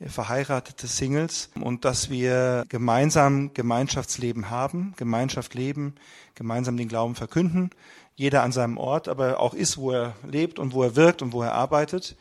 verheiratete 0.00 0.86
Singles 0.86 1.50
und 1.60 1.84
dass 1.84 2.10
wir 2.10 2.64
gemeinsam 2.68 3.54
Gemeinschaftsleben 3.54 4.50
haben, 4.50 4.94
Gemeinschaft 4.96 5.54
leben, 5.54 5.94
gemeinsam 6.34 6.76
den 6.76 6.88
Glauben 6.88 7.14
verkünden, 7.14 7.70
jeder 8.14 8.42
an 8.42 8.52
seinem 8.52 8.76
Ort, 8.76 9.08
aber 9.08 9.40
auch 9.40 9.54
ist, 9.54 9.76
wo 9.76 9.92
er 9.92 10.14
lebt 10.28 10.58
und 10.58 10.72
wo 10.72 10.82
er 10.82 10.96
wirkt 10.96 11.22
und 11.22 11.32
wo 11.32 11.42
er 11.42 11.52
arbeitet, 11.52 12.16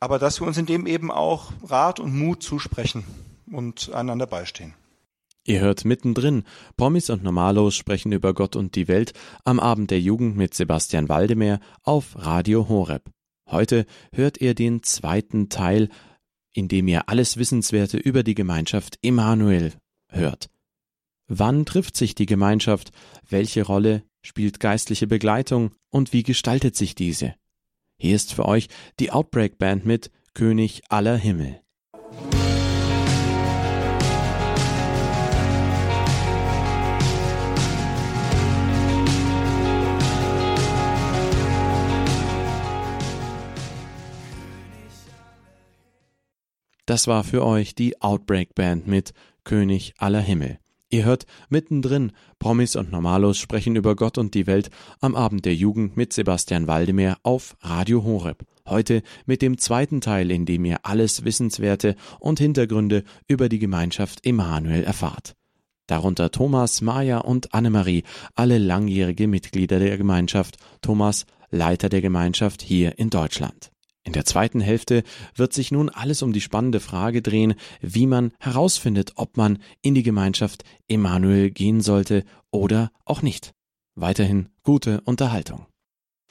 aber 0.00 0.18
dass 0.18 0.40
wir 0.40 0.46
uns 0.46 0.58
in 0.58 0.66
dem 0.66 0.86
eben 0.86 1.10
auch 1.10 1.52
Rat 1.62 2.00
und 2.00 2.16
Mut 2.16 2.42
zusprechen 2.42 3.04
und 3.50 3.92
einander 3.92 4.26
beistehen. 4.26 4.74
Ihr 5.44 5.60
hört 5.60 5.84
mittendrin. 5.84 6.44
Promis 6.76 7.10
und 7.10 7.24
Normalos 7.24 7.74
sprechen 7.74 8.12
über 8.12 8.32
Gott 8.32 8.54
und 8.54 8.76
die 8.76 8.86
Welt 8.86 9.12
am 9.44 9.58
Abend 9.58 9.90
der 9.90 10.00
Jugend 10.00 10.36
mit 10.36 10.54
Sebastian 10.54 11.08
Waldemeyer 11.08 11.58
auf 11.82 12.14
Radio 12.14 12.68
Horeb. 12.68 13.10
Heute 13.50 13.86
hört 14.12 14.40
ihr 14.40 14.54
den 14.54 14.84
zweiten 14.84 15.48
Teil, 15.48 15.88
in 16.54 16.68
dem 16.68 16.88
ihr 16.88 17.08
alles 17.08 17.36
Wissenswerte 17.36 17.96
über 17.96 18.22
die 18.22 18.34
Gemeinschaft 18.34 18.98
Emanuel 19.02 19.72
hört. 20.08 20.48
Wann 21.28 21.64
trifft 21.64 21.96
sich 21.96 22.14
die 22.14 22.26
Gemeinschaft? 22.26 22.90
Welche 23.28 23.62
Rolle 23.62 24.02
spielt 24.22 24.60
geistliche 24.60 25.06
Begleitung 25.06 25.72
und 25.90 26.12
wie 26.12 26.22
gestaltet 26.22 26.76
sich 26.76 26.94
diese? 26.94 27.34
Hier 27.96 28.16
ist 28.16 28.34
für 28.34 28.46
euch 28.46 28.68
die 28.98 29.12
Outbreak 29.12 29.58
Band 29.58 29.86
mit 29.86 30.10
König 30.34 30.82
aller 30.88 31.16
Himmel. 31.16 31.60
Das 46.92 47.06
war 47.06 47.24
für 47.24 47.42
euch 47.42 47.74
die 47.74 48.02
Outbreak 48.02 48.54
Band 48.54 48.86
mit 48.86 49.14
König 49.44 49.94
aller 49.96 50.20
Himmel. 50.20 50.58
Ihr 50.90 51.06
hört 51.06 51.24
mittendrin 51.48 52.12
Promis 52.38 52.76
und 52.76 52.92
Normalos 52.92 53.38
sprechen 53.38 53.76
über 53.76 53.96
Gott 53.96 54.18
und 54.18 54.34
die 54.34 54.46
Welt 54.46 54.68
am 55.00 55.16
Abend 55.16 55.46
der 55.46 55.54
Jugend 55.54 55.96
mit 55.96 56.12
Sebastian 56.12 56.66
Waldemar 56.66 57.16
auf 57.22 57.56
Radio 57.62 58.04
Horeb. 58.04 58.44
Heute 58.68 59.02
mit 59.24 59.40
dem 59.40 59.56
zweiten 59.56 60.02
Teil, 60.02 60.30
in 60.30 60.44
dem 60.44 60.66
ihr 60.66 60.80
alles 60.82 61.24
Wissenswerte 61.24 61.96
und 62.20 62.38
Hintergründe 62.38 63.04
über 63.26 63.48
die 63.48 63.58
Gemeinschaft 63.58 64.26
Emanuel 64.26 64.84
erfahrt. 64.84 65.34
Darunter 65.86 66.30
Thomas, 66.30 66.82
Maja 66.82 67.20
und 67.20 67.54
Annemarie, 67.54 68.02
alle 68.34 68.58
langjährige 68.58 69.28
Mitglieder 69.28 69.78
der 69.78 69.96
Gemeinschaft. 69.96 70.58
Thomas 70.82 71.24
Leiter 71.50 71.88
der 71.88 72.02
Gemeinschaft 72.02 72.60
hier 72.60 72.98
in 72.98 73.08
Deutschland. 73.08 73.71
In 74.04 74.12
der 74.12 74.24
zweiten 74.24 74.60
Hälfte 74.60 75.04
wird 75.34 75.52
sich 75.52 75.70
nun 75.70 75.88
alles 75.88 76.22
um 76.22 76.32
die 76.32 76.40
spannende 76.40 76.80
Frage 76.80 77.22
drehen, 77.22 77.54
wie 77.80 78.06
man 78.06 78.32
herausfindet, 78.40 79.12
ob 79.16 79.36
man 79.36 79.58
in 79.80 79.94
die 79.94 80.02
Gemeinschaft 80.02 80.64
Emanuel 80.88 81.50
gehen 81.50 81.80
sollte 81.80 82.24
oder 82.50 82.90
auch 83.04 83.22
nicht. 83.22 83.52
Weiterhin 83.94 84.48
gute 84.62 85.00
Unterhaltung. 85.02 85.66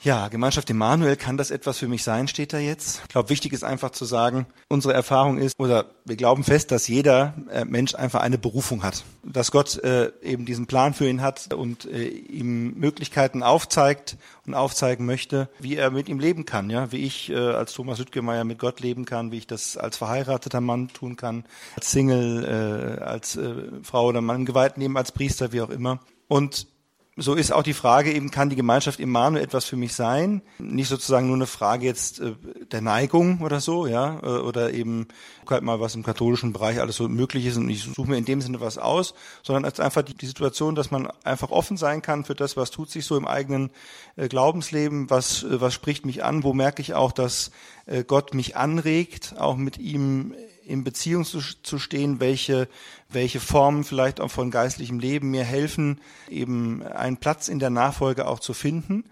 Ja, 0.03 0.29
Gemeinschaft 0.29 0.67
Emanuel, 0.71 1.15
kann 1.15 1.37
das 1.37 1.51
etwas 1.51 1.77
für 1.77 1.87
mich 1.87 2.03
sein, 2.03 2.27
steht 2.27 2.53
da 2.53 2.57
jetzt. 2.57 3.01
Ich 3.03 3.09
glaube, 3.09 3.29
wichtig 3.29 3.53
ist 3.53 3.63
einfach 3.63 3.91
zu 3.91 4.03
sagen, 4.05 4.47
unsere 4.67 4.95
Erfahrung 4.95 5.37
ist, 5.37 5.59
oder 5.59 5.91
wir 6.05 6.15
glauben 6.15 6.43
fest, 6.43 6.71
dass 6.71 6.87
jeder 6.87 7.35
äh, 7.51 7.65
Mensch 7.65 7.93
einfach 7.93 8.21
eine 8.21 8.39
Berufung 8.39 8.81
hat. 8.81 9.03
Dass 9.21 9.51
Gott 9.51 9.77
äh, 9.83 10.11
eben 10.23 10.47
diesen 10.47 10.65
Plan 10.65 10.95
für 10.95 11.07
ihn 11.07 11.21
hat 11.21 11.53
und 11.53 11.85
äh, 11.85 12.07
ihm 12.07 12.73
Möglichkeiten 12.79 13.43
aufzeigt 13.43 14.17
und 14.47 14.55
aufzeigen 14.55 15.05
möchte, 15.05 15.49
wie 15.59 15.75
er 15.75 15.91
mit 15.91 16.09
ihm 16.09 16.19
leben 16.19 16.45
kann. 16.45 16.71
Ja, 16.71 16.91
Wie 16.91 17.05
ich 17.05 17.29
äh, 17.29 17.35
als 17.35 17.73
Thomas 17.73 17.99
Lüttgemeier 17.99 18.43
mit 18.43 18.57
Gott 18.57 18.79
leben 18.79 19.05
kann, 19.05 19.31
wie 19.31 19.37
ich 19.37 19.45
das 19.45 19.77
als 19.77 19.97
verheirateter 19.97 20.61
Mann 20.61 20.87
tun 20.87 21.15
kann, 21.15 21.45
als 21.75 21.91
Single, 21.91 22.43
äh, 22.43 23.03
als 23.03 23.37
Frau 23.83 24.07
oder 24.07 24.21
Mann 24.21 24.45
geweiht 24.45 24.79
nehmen, 24.79 24.97
als 24.97 25.11
Priester, 25.11 25.51
wie 25.51 25.61
auch 25.61 25.69
immer. 25.69 25.99
Und 26.27 26.65
so 27.17 27.35
ist 27.35 27.51
auch 27.51 27.63
die 27.63 27.73
Frage 27.73 28.13
eben, 28.13 28.31
kann 28.31 28.49
die 28.49 28.55
Gemeinschaft 28.55 28.99
Immanuel 28.99 29.43
etwas 29.43 29.65
für 29.65 29.75
mich 29.75 29.93
sein? 29.93 30.41
Nicht 30.59 30.87
sozusagen 30.87 31.27
nur 31.27 31.35
eine 31.35 31.45
Frage 31.45 31.85
jetzt 31.85 32.21
äh, 32.21 32.35
der 32.71 32.79
Neigung 32.79 33.41
oder 33.41 33.59
so, 33.59 33.85
ja, 33.85 34.19
äh, 34.23 34.39
oder 34.39 34.73
eben 34.73 35.07
halt 35.49 35.63
mal, 35.63 35.81
was 35.81 35.95
im 35.95 36.03
katholischen 36.03 36.53
Bereich 36.53 36.79
alles 36.79 36.95
so 36.95 37.09
möglich 37.09 37.45
ist 37.45 37.57
und 37.57 37.69
ich 37.69 37.83
suche 37.83 38.09
mir 38.09 38.17
in 38.17 38.23
dem 38.23 38.39
Sinne 38.39 38.61
was 38.61 38.77
aus, 38.77 39.13
sondern 39.43 39.65
als 39.65 39.81
einfach 39.81 40.03
die, 40.03 40.25
Situation, 40.25 40.75
dass 40.75 40.91
man 40.91 41.09
einfach 41.25 41.51
offen 41.51 41.75
sein 41.75 42.01
kann 42.01 42.23
für 42.23 42.35
das, 42.35 42.55
was 42.55 42.71
tut 42.71 42.89
sich 42.89 43.03
so 43.03 43.17
im 43.17 43.27
eigenen 43.27 43.71
äh, 44.15 44.29
Glaubensleben, 44.29 45.09
was, 45.09 45.45
was 45.49 45.73
spricht 45.73 46.05
mich 46.05 46.23
an, 46.23 46.43
wo 46.43 46.53
merke 46.53 46.81
ich 46.81 46.93
auch, 46.93 47.11
dass 47.11 47.51
Gott 48.07 48.33
mich 48.35 48.55
anregt, 48.55 49.35
auch 49.37 49.57
mit 49.57 49.77
ihm 49.77 50.33
in 50.63 50.83
Beziehung 50.83 51.25
zu, 51.25 51.39
zu 51.39 51.79
stehen, 51.79 52.19
welche, 52.19 52.67
welche 53.09 53.39
Formen 53.39 53.83
vielleicht 53.83 54.21
auch 54.21 54.31
von 54.31 54.51
geistlichem 54.51 54.99
Leben 54.99 55.31
mir 55.31 55.43
helfen, 55.43 55.99
eben 56.29 56.83
einen 56.83 57.17
Platz 57.17 57.47
in 57.47 57.59
der 57.59 57.69
Nachfolge 57.69 58.27
auch 58.27 58.39
zu 58.39 58.53
finden. 58.53 59.05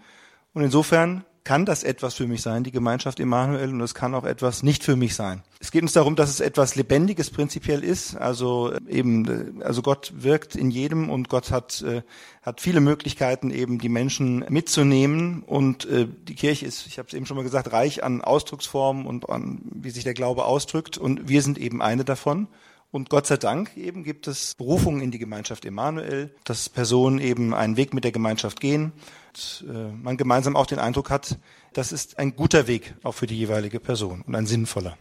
Und 0.52 0.62
insofern 0.62 1.24
kann 1.50 1.66
das 1.66 1.82
etwas 1.82 2.14
für 2.14 2.28
mich 2.28 2.42
sein, 2.42 2.62
die 2.62 2.70
Gemeinschaft 2.70 3.18
Emanuel, 3.18 3.70
und 3.70 3.80
es 3.80 3.92
kann 3.92 4.14
auch 4.14 4.22
etwas 4.22 4.62
nicht 4.62 4.84
für 4.84 4.94
mich 4.94 5.16
sein. 5.16 5.42
Es 5.58 5.72
geht 5.72 5.82
uns 5.82 5.92
darum, 5.92 6.14
dass 6.14 6.30
es 6.30 6.38
etwas 6.38 6.76
Lebendiges 6.76 7.30
prinzipiell 7.30 7.82
ist. 7.82 8.14
Also 8.14 8.72
eben, 8.88 9.60
also 9.60 9.82
Gott 9.82 10.12
wirkt 10.14 10.54
in 10.54 10.70
jedem 10.70 11.10
und 11.10 11.28
Gott 11.28 11.50
hat, 11.50 11.82
äh, 11.82 12.02
hat 12.42 12.60
viele 12.60 12.80
Möglichkeiten, 12.80 13.50
eben 13.50 13.80
die 13.80 13.88
Menschen 13.88 14.44
mitzunehmen. 14.48 15.42
Und 15.42 15.86
äh, 15.86 16.06
die 16.28 16.36
Kirche 16.36 16.66
ist, 16.66 16.86
ich 16.86 16.98
habe 16.98 17.08
es 17.08 17.14
eben 17.14 17.26
schon 17.26 17.36
mal 17.36 17.42
gesagt, 17.42 17.72
reich 17.72 18.04
an 18.04 18.22
Ausdrucksformen 18.22 19.04
und 19.04 19.28
an, 19.28 19.60
wie 19.74 19.90
sich 19.90 20.04
der 20.04 20.14
Glaube 20.14 20.44
ausdrückt. 20.44 20.98
Und 20.98 21.28
wir 21.28 21.42
sind 21.42 21.58
eben 21.58 21.82
eine 21.82 22.04
davon. 22.04 22.46
Und 22.92 23.08
Gott 23.08 23.26
sei 23.26 23.36
Dank 23.36 23.76
eben 23.76 24.02
gibt 24.02 24.26
es 24.26 24.56
Berufungen 24.56 25.00
in 25.00 25.12
die 25.12 25.18
Gemeinschaft 25.18 25.64
Emanuel, 25.64 26.34
dass 26.44 26.68
Personen 26.68 27.20
eben 27.20 27.54
einen 27.54 27.76
Weg 27.76 27.94
mit 27.94 28.02
der 28.02 28.10
Gemeinschaft 28.10 28.60
gehen 28.60 28.92
und 29.30 29.64
äh, 29.68 29.92
man 29.92 30.16
gemeinsam 30.16 30.56
auch 30.56 30.66
den 30.66 30.80
Eindruck 30.80 31.10
hat, 31.10 31.38
das 31.72 31.92
ist 31.92 32.18
ein 32.18 32.34
guter 32.34 32.66
Weg 32.66 32.94
auch 33.04 33.12
für 33.12 33.26
die 33.26 33.38
jeweilige 33.38 33.78
Person 33.78 34.22
und 34.22 34.34
ein 34.34 34.46
sinnvoller. 34.46 34.98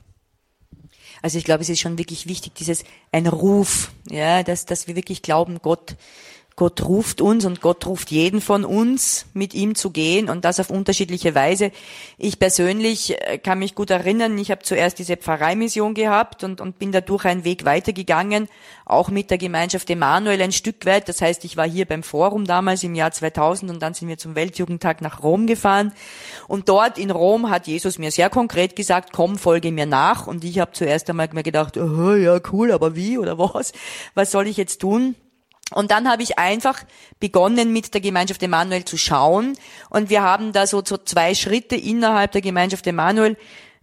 Also 1.22 1.38
ich 1.38 1.44
glaube, 1.44 1.64
es 1.64 1.70
ist 1.70 1.80
schon 1.80 1.98
wirklich 1.98 2.28
wichtig, 2.28 2.54
dieses 2.54 2.84
ein 3.12 3.28
Ruf, 3.28 3.92
ja, 4.10 4.44
dass, 4.44 4.66
dass 4.66 4.88
wir 4.88 4.96
wirklich 4.96 5.22
glauben, 5.22 5.60
Gott 5.62 5.96
Gott 6.60 6.84
ruft 6.84 7.22
uns 7.22 7.46
und 7.46 7.62
Gott 7.62 7.86
ruft 7.86 8.12
jeden 8.12 8.42
von 8.42 8.66
uns, 8.66 9.28
mit 9.34 9.54
ihm 9.54 9.76
zu 9.76 9.92
gehen 9.92 10.28
und 10.28 10.44
das 10.44 10.60
auf 10.60 10.70
unterschiedliche 10.70 11.34
Weise. 11.34 11.72
Ich 12.18 12.38
persönlich 12.38 13.18
äh, 13.22 13.38
kann 13.38 13.60
mich 13.60 13.76
gut 13.76 13.90
erinnern, 13.92 14.38
ich 14.38 14.52
habe 14.52 14.62
zuerst 14.64 15.00
diese 15.00 15.16
Pfarreimission 15.16 15.94
gehabt 15.94 16.44
und, 16.44 16.60
und 16.60 16.78
bin 16.78 16.92
dadurch 16.92 17.24
einen 17.24 17.46
Weg 17.46 17.64
weitergegangen, 17.64 18.50
auch 18.84 19.08
mit 19.08 19.32
der 19.32 19.38
Gemeinschaft 19.38 19.90
Emanuel 19.90 20.42
ein 20.42 20.52
Stück 20.52 20.86
weit. 20.86 21.08
Das 21.08 21.22
heißt, 21.22 21.46
ich 21.46 21.56
war 21.56 21.66
hier 21.66 21.86
beim 21.86 22.04
Forum 22.04 22.44
damals 22.44 22.84
im 22.84 22.94
Jahr 22.94 23.12
2000 23.12 23.72
und 23.72 23.82
dann 23.82 23.94
sind 23.94 24.10
wir 24.10 24.18
zum 24.18 24.36
Weltjugendtag 24.36 25.00
nach 25.00 25.24
Rom 25.24 25.48
gefahren. 25.48 25.94
Und 26.50 26.68
dort 26.68 26.98
in 26.98 27.10
Rom 27.10 27.50
hat 27.50 27.68
Jesus 27.68 27.98
mir 28.00 28.12
sehr 28.12 28.30
konkret 28.30 28.76
gesagt, 28.76 29.14
komm, 29.14 29.38
folge 29.38 29.72
mir 29.72 29.86
nach. 29.86 30.28
Und 30.28 30.44
ich 30.44 30.60
habe 30.60 30.74
zuerst 30.74 31.10
einmal 31.10 31.30
mir 31.32 31.44
gedacht, 31.44 31.78
oh, 31.78 32.16
ja 32.16 32.38
cool, 32.52 32.74
aber 32.74 32.98
wie 32.98 33.18
oder 33.18 33.40
was? 33.40 33.72
Was 34.14 34.32
soll 34.32 34.46
ich 34.48 34.58
jetzt 34.58 34.80
tun? 34.82 35.16
Und 35.74 35.92
dann 35.92 36.10
habe 36.10 36.24
ich 36.24 36.40
einfach 36.40 36.84
begonnen, 37.20 37.72
mit 37.72 37.94
der 37.94 38.02
Gemeinschaft 38.02 38.42
Emanuel 38.42 38.86
zu 38.86 38.98
schauen. 38.98 39.58
Und 39.90 40.10
wir 40.10 40.24
haben 40.24 40.52
da 40.52 40.66
so, 40.66 40.82
so 40.84 40.98
zwei 40.98 41.36
Schritte 41.36 41.76
innerhalb 41.76 42.32
der 42.32 42.42
Gemeinschaft 42.42 42.88
Emanuel, 42.88 43.38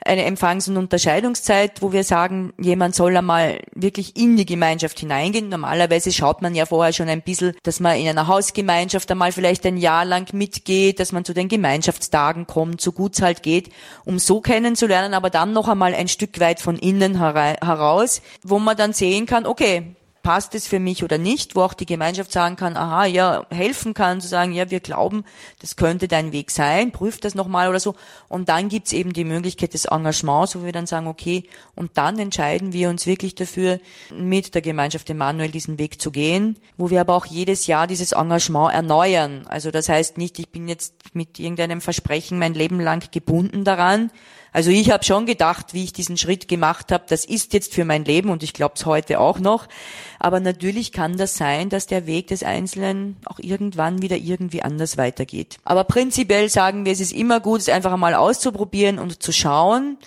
eine 0.04 0.24
Empfangs- 0.24 0.68
und 0.68 0.76
Unterscheidungszeit, 0.76 1.82
wo 1.82 1.92
wir 1.92 2.04
sagen, 2.04 2.52
jemand 2.58 2.94
soll 2.94 3.16
einmal 3.16 3.60
wirklich 3.74 4.16
in 4.16 4.36
die 4.36 4.46
Gemeinschaft 4.46 5.00
hineingehen. 5.00 5.48
Normalerweise 5.48 6.12
schaut 6.12 6.42
man 6.42 6.54
ja 6.54 6.66
vorher 6.66 6.92
schon 6.92 7.08
ein 7.08 7.22
bisschen, 7.22 7.54
dass 7.62 7.80
man 7.80 7.96
in 7.96 8.08
einer 8.08 8.26
Hausgemeinschaft 8.26 9.10
einmal 9.10 9.32
vielleicht 9.32 9.66
ein 9.66 9.76
Jahr 9.76 10.04
lang 10.04 10.32
mitgeht, 10.32 11.00
dass 11.00 11.12
man 11.12 11.24
zu 11.24 11.34
den 11.34 11.48
Gemeinschaftstagen 11.48 12.46
kommt, 12.46 12.80
so 12.80 12.92
gut 12.92 13.14
es 13.14 13.22
halt 13.22 13.42
geht, 13.42 13.70
um 14.04 14.18
so 14.18 14.40
kennenzulernen, 14.40 15.14
aber 15.14 15.30
dann 15.30 15.52
noch 15.52 15.68
einmal 15.68 15.94
ein 15.94 16.08
Stück 16.08 16.38
weit 16.40 16.60
von 16.60 16.76
innen 16.76 17.18
heraus, 17.18 18.22
wo 18.42 18.58
man 18.58 18.76
dann 18.76 18.92
sehen 18.92 19.26
kann, 19.26 19.46
okay, 19.46 19.96
passt 20.26 20.56
es 20.56 20.66
für 20.66 20.80
mich 20.80 21.04
oder 21.04 21.18
nicht, 21.18 21.54
wo 21.54 21.62
auch 21.62 21.72
die 21.72 21.86
Gemeinschaft 21.86 22.32
sagen 22.32 22.56
kann, 22.56 22.76
aha, 22.76 23.04
ja, 23.04 23.46
helfen 23.48 23.94
kann, 23.94 24.20
zu 24.20 24.26
sagen, 24.26 24.52
ja, 24.52 24.72
wir 24.72 24.80
glauben, 24.80 25.22
das 25.60 25.76
könnte 25.76 26.08
dein 26.08 26.32
Weg 26.32 26.50
sein, 26.50 26.90
prüft 26.90 27.24
das 27.24 27.36
nochmal 27.36 27.68
oder 27.68 27.78
so. 27.78 27.94
Und 28.26 28.48
dann 28.48 28.68
gibt's 28.68 28.92
eben 28.92 29.12
die 29.12 29.22
Möglichkeit 29.22 29.72
des 29.72 29.84
Engagements, 29.84 30.56
wo 30.56 30.64
wir 30.64 30.72
dann 30.72 30.88
sagen, 30.88 31.06
okay, 31.06 31.44
und 31.76 31.92
dann 31.94 32.18
entscheiden 32.18 32.72
wir 32.72 32.90
uns 32.90 33.06
wirklich 33.06 33.36
dafür, 33.36 33.78
mit 34.12 34.56
der 34.56 34.62
Gemeinschaft 34.62 35.08
Emanuel 35.08 35.52
diesen 35.52 35.78
Weg 35.78 36.00
zu 36.00 36.10
gehen, 36.10 36.58
wo 36.76 36.90
wir 36.90 37.02
aber 37.02 37.14
auch 37.14 37.26
jedes 37.26 37.68
Jahr 37.68 37.86
dieses 37.86 38.10
Engagement 38.10 38.74
erneuern. 38.74 39.46
Also 39.46 39.70
das 39.70 39.88
heißt 39.88 40.18
nicht, 40.18 40.40
ich 40.40 40.48
bin 40.48 40.66
jetzt 40.66 41.14
mit 41.14 41.38
irgendeinem 41.38 41.80
Versprechen 41.80 42.40
mein 42.40 42.54
Leben 42.54 42.80
lang 42.80 43.12
gebunden 43.12 43.62
daran, 43.62 44.10
also 44.56 44.70
ich 44.70 44.90
habe 44.90 45.04
schon 45.04 45.26
gedacht, 45.26 45.74
wie 45.74 45.84
ich 45.84 45.92
diesen 45.92 46.16
Schritt 46.16 46.48
gemacht 46.48 46.90
habe, 46.90 47.04
das 47.06 47.26
ist 47.26 47.52
jetzt 47.52 47.74
für 47.74 47.84
mein 47.84 48.06
Leben 48.06 48.30
und 48.30 48.42
ich 48.42 48.54
glaube 48.54 48.72
es 48.76 48.86
heute 48.86 49.20
auch 49.20 49.38
noch. 49.38 49.68
Aber 50.18 50.40
natürlich 50.40 50.92
kann 50.92 51.18
das 51.18 51.36
sein, 51.36 51.68
dass 51.68 51.86
der 51.86 52.06
Weg 52.06 52.28
des 52.28 52.42
Einzelnen 52.42 53.18
auch 53.26 53.38
irgendwann 53.38 54.00
wieder 54.00 54.16
irgendwie 54.16 54.62
anders 54.62 54.96
weitergeht. 54.96 55.58
Aber 55.64 55.84
prinzipiell 55.84 56.48
sagen 56.48 56.86
wir, 56.86 56.92
es 56.92 57.00
ist 57.00 57.12
immer 57.12 57.38
gut, 57.40 57.60
es 57.60 57.68
einfach 57.68 57.92
einmal 57.92 58.14
auszuprobieren 58.14 58.98
und 58.98 59.22
zu 59.22 59.30
schauen, 59.30 59.98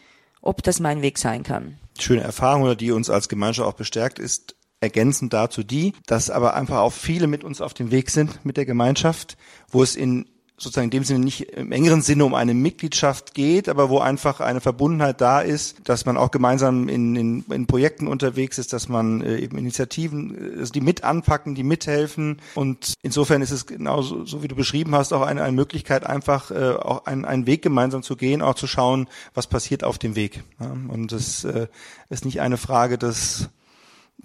ob 0.41 0.63
das 0.63 0.79
mein 0.79 1.03
Weg 1.03 1.19
sein 1.19 1.43
kann. 1.43 1.77
Schöne 1.99 2.21
Erfahrung, 2.21 2.75
die 2.75 2.89
uns 2.89 3.11
als 3.11 3.29
Gemeinschaft 3.29 3.69
auch 3.69 3.73
bestärkt, 3.73 4.17
ist 4.17 4.55
ergänzend 4.79 5.31
dazu 5.31 5.61
die, 5.61 5.93
dass 6.07 6.31
aber 6.31 6.55
einfach 6.55 6.79
auch 6.79 6.93
viele 6.93 7.27
mit 7.27 7.43
uns 7.43 7.61
auf 7.61 7.75
dem 7.75 7.91
Weg 7.91 8.09
sind 8.09 8.43
mit 8.43 8.57
der 8.57 8.65
Gemeinschaft, 8.65 9.37
wo 9.69 9.83
es 9.83 9.95
in 9.95 10.25
sozusagen 10.59 10.85
in 10.85 10.91
dem 10.91 11.03
Sinne 11.03 11.19
nicht 11.19 11.41
im 11.51 11.71
engeren 11.71 12.01
Sinne 12.01 12.25
um 12.25 12.33
eine 12.33 12.53
Mitgliedschaft 12.53 13.33
geht, 13.33 13.69
aber 13.69 13.89
wo 13.89 13.99
einfach 13.99 14.39
eine 14.39 14.61
Verbundenheit 14.61 15.21
da 15.21 15.41
ist, 15.41 15.77
dass 15.85 16.05
man 16.05 16.17
auch 16.17 16.31
gemeinsam 16.31 16.89
in, 16.89 17.15
in, 17.15 17.45
in 17.49 17.67
Projekten 17.67 18.07
unterwegs 18.07 18.57
ist, 18.57 18.73
dass 18.73 18.89
man 18.89 19.21
äh, 19.21 19.37
eben 19.37 19.57
Initiativen, 19.57 20.57
also 20.59 20.71
die 20.71 20.81
mit 20.81 21.03
anpacken, 21.03 21.55
die 21.55 21.63
mithelfen. 21.63 22.41
Und 22.55 22.93
insofern 23.01 23.41
ist 23.41 23.51
es 23.51 23.65
genauso, 23.65 24.25
so 24.25 24.43
wie 24.43 24.47
du 24.47 24.55
beschrieben 24.55 24.93
hast, 24.95 25.13
auch 25.13 25.21
eine, 25.21 25.43
eine 25.43 25.55
Möglichkeit, 25.55 26.05
einfach 26.05 26.51
äh, 26.51 26.71
auch 26.71 27.05
einen, 27.05 27.25
einen 27.25 27.45
Weg 27.47 27.61
gemeinsam 27.61 28.03
zu 28.03 28.15
gehen, 28.15 28.41
auch 28.41 28.55
zu 28.55 28.67
schauen, 28.67 29.07
was 29.33 29.47
passiert 29.47 29.83
auf 29.83 29.97
dem 29.97 30.15
Weg. 30.15 30.43
Ja? 30.59 30.75
Und 30.87 31.11
es 31.11 31.43
äh, 31.45 31.67
ist 32.09 32.25
nicht 32.25 32.41
eine 32.41 32.57
Frage 32.57 32.97
des 32.97 33.49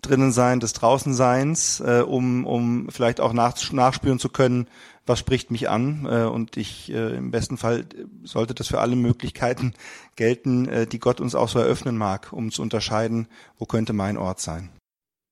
drinnen 0.08 0.32
sein, 0.32 0.60
des 0.60 0.72
Draußenseins, 0.72 1.80
äh, 1.80 2.04
um, 2.06 2.46
um 2.46 2.88
vielleicht 2.90 3.20
auch 3.20 3.32
nach, 3.32 3.54
nachspüren 3.72 4.18
zu 4.18 4.28
können, 4.28 4.68
was 5.06 5.18
spricht 5.18 5.50
mich 5.50 5.68
an. 5.68 6.06
Äh, 6.06 6.24
und 6.24 6.56
ich 6.56 6.90
äh, 6.92 7.16
im 7.16 7.30
besten 7.30 7.56
Fall 7.56 7.86
sollte 8.22 8.54
das 8.54 8.68
für 8.68 8.80
alle 8.80 8.96
Möglichkeiten 8.96 9.74
gelten, 10.16 10.68
äh, 10.68 10.86
die 10.86 10.98
Gott 10.98 11.20
uns 11.20 11.34
auch 11.34 11.48
so 11.48 11.58
eröffnen 11.58 11.96
mag, 11.96 12.32
um 12.32 12.50
zu 12.50 12.62
unterscheiden, 12.62 13.28
wo 13.58 13.64
könnte 13.66 13.92
mein 13.92 14.16
Ort 14.16 14.40
sein. 14.40 14.70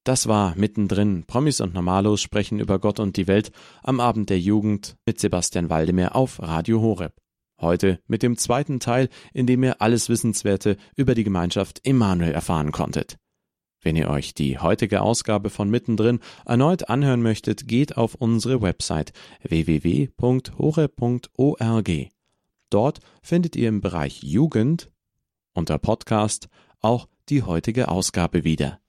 Das 0.04 0.26
war 0.26 0.54
mittendrin. 0.56 1.24
Promis 1.26 1.60
und 1.60 1.74
Normalos 1.74 2.20
sprechen 2.20 2.58
über 2.58 2.80
Gott 2.80 2.98
und 2.98 3.16
die 3.16 3.28
Welt 3.28 3.52
am 3.84 4.00
Abend 4.00 4.30
der 4.30 4.40
Jugend 4.40 4.96
mit 5.06 5.20
Sebastian 5.20 5.70
Waldemar 5.70 6.16
auf 6.16 6.42
Radio 6.42 6.80
Horeb. 6.80 7.12
Heute 7.60 8.00
mit 8.08 8.24
dem 8.24 8.36
zweiten 8.36 8.80
Teil, 8.80 9.08
in 9.32 9.46
dem 9.46 9.62
ihr 9.62 9.80
alles 9.80 10.08
Wissenswerte 10.08 10.76
über 10.96 11.14
die 11.14 11.22
Gemeinschaft 11.22 11.80
Emanuel 11.84 12.32
erfahren 12.32 12.72
konntet. 12.72 13.16
Wenn 13.82 13.96
ihr 13.96 14.08
euch 14.08 14.32
die 14.32 14.58
heutige 14.58 15.02
Ausgabe 15.02 15.50
von 15.50 15.68
Mittendrin 15.68 16.20
erneut 16.46 16.88
anhören 16.88 17.20
möchtet, 17.20 17.66
geht 17.66 17.96
auf 17.96 18.14
unsere 18.14 18.62
Website 18.62 19.12
www.hore.org. 19.42 20.10
Dort 22.70 23.00
findet 23.22 23.56
ihr 23.56 23.68
im 23.68 23.80
Bereich 23.80 24.22
Jugend 24.22 24.90
unter 25.52 25.78
Podcast 25.78 26.48
auch 26.80 27.08
die 27.28 27.42
heutige 27.42 27.88
Ausgabe 27.88 28.44
wieder. 28.44 28.78